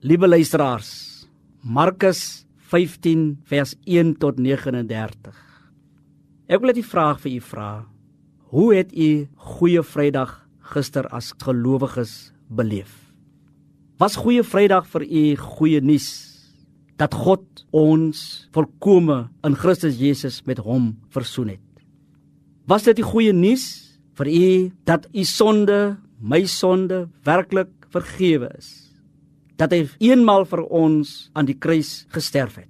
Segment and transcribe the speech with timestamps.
[0.00, 1.28] Liewe luisteraars,
[1.60, 5.36] Markus 15 vers 1 tot 39.
[6.48, 7.66] Ek wil net die vraag vir u vra.
[8.48, 9.10] Hoe het u
[9.58, 10.32] Goeie Vrydag
[10.72, 12.96] gister as gelowiges beleef?
[14.00, 16.08] Was Goeie Vrydag vir u goeie nuus
[16.96, 21.84] dat God ons volkome in Christus Jesus met hom versoen het?
[22.64, 23.68] Was dit die goeie nuus
[24.16, 24.52] vir u
[24.88, 28.89] dat u sonde, my sonde werklik vergewe is?
[29.60, 32.68] Dat hy eenmal vir ons aan die kruis gesterf het.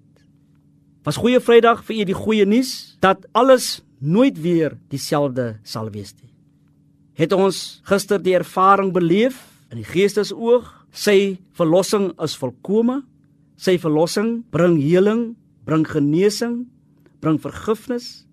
[1.06, 6.12] Was goeie Vrydag vir u die goeie nuus dat alles nooit weer dieselfde sal wees
[6.18, 6.32] nie.
[7.14, 9.38] Het ons gister die ervaring beleef
[9.70, 13.02] in die geestesoog, sy verlossing is volkome.
[13.60, 15.34] Sy verlossing bring heling,
[15.68, 16.64] bring genesing,
[17.20, 18.24] bring vergifnis.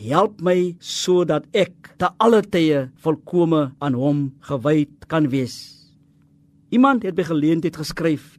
[0.00, 5.83] Help my sodat ek te alle tye volkome aan hom gewy kan wees.
[6.74, 8.38] Iemand het by geleentheid geskryf: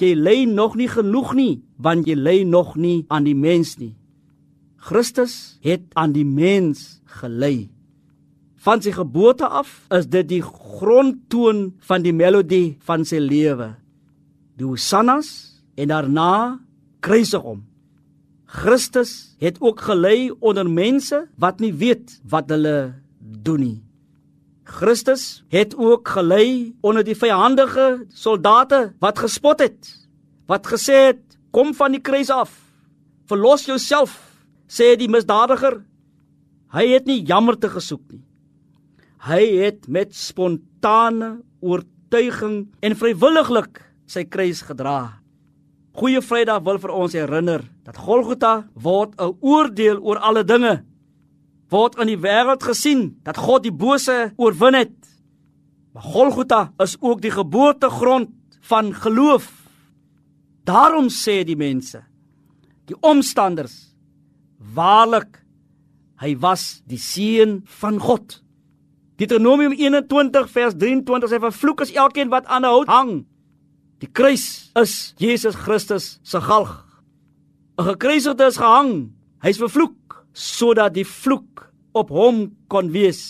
[0.00, 3.94] "Jy lê nog nie genoeg nie, want jy lê nog nie aan die mens nie.
[4.76, 7.70] Christus het aan die mens gelei.
[8.62, 13.74] Van sy geboorte af is dit die grondtoon van die melodie van sy lewe.
[14.58, 16.58] Die hosannas en daarna
[17.00, 17.62] kruisig hom.
[18.46, 23.80] Christus het ook gelei onder mense wat nie weet wat hulle doen nie.
[24.72, 29.90] Christus het ook gelei onder die vyandige soldate wat gespot het.
[30.48, 32.50] Wat gesê het: "Kom van die kruis af.
[33.28, 34.16] Verlos jouself,"
[34.66, 35.84] sê die misdadiger.
[36.72, 38.24] Hy het nie jammer te gesoek nie.
[39.28, 45.20] Hy het met spontane oortuiging en vrywilliglik sy kruis gedra.
[45.92, 50.84] Goeie Vrydag wil vir ons herinner dat Golgotha word 'n oordeel oor alle dinge
[51.72, 54.94] word in die wêreld gesien dat God die bose oorwin het.
[55.92, 58.30] Maar Golgotha is ook die geboortegrond
[58.68, 59.50] van geloof.
[60.64, 62.04] Daarom sê die mense,
[62.86, 63.92] die omstanders,
[64.74, 65.40] waarlik
[66.22, 68.38] hy was die seun van God.
[69.18, 73.26] Deuteronomium 21 vers 23 sê vervloek is elkeen wat aan 'n hout hang.
[73.98, 76.86] Die kruis is Jesus Christus se galg.
[77.78, 79.12] 'n Gekruisigde is gehang.
[79.42, 83.22] Hy's vervloek sodat die vloek op hom kon wees.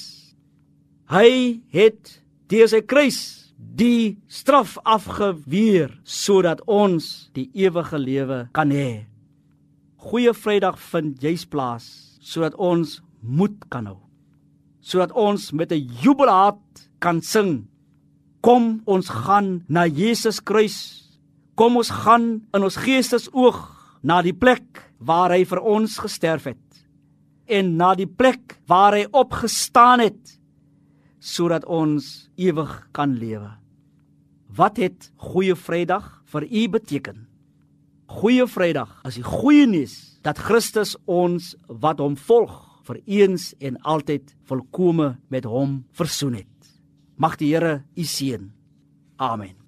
[1.11, 2.19] Hy het
[2.53, 3.21] deur sy kruis
[3.57, 9.07] die straf afgeweer sodat ons die ewige lewe kan hê.
[10.03, 11.87] Goeie Vrydag vind juis plaas
[12.23, 13.99] sodat ons moed kan hou.
[14.83, 17.69] Sodat ons met 'n jubelhart kan sing.
[18.43, 21.09] Kom ons gaan na Jesus kruis.
[21.55, 23.59] Kom ons gaan in ons geestesoog
[24.03, 26.73] na die plek waar hy vir ons gesterf het
[27.47, 30.39] en na die plek waar hy opgestaan het
[31.23, 33.53] sodat ons ewig kan lewe.
[34.53, 37.23] Wat het goeie Vrydag vir u beteken?
[38.11, 43.79] Goeie Vrydag is die goeie nuus dat Christus ons wat hom volg vir eens en
[43.87, 46.71] altyd volkome met hom versoen het.
[47.17, 48.51] Mag die Here u seën.
[49.17, 49.62] Amen.